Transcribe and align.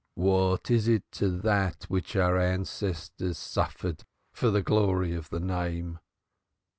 "What 0.15 0.71
is 0.71 0.87
it 0.87 1.03
to 1.11 1.29
that 1.29 1.83
which 1.83 2.15
our 2.15 2.35
ancestors 2.35 3.37
suffered 3.37 4.03
for 4.33 4.49
the 4.49 4.63
glory 4.63 5.13
of 5.13 5.29
the 5.29 5.39
Name?" 5.39 5.99